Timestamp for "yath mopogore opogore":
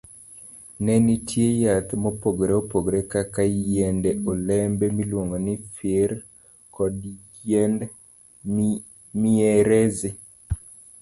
1.63-3.01